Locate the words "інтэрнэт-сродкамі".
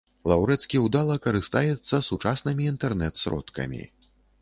2.73-3.83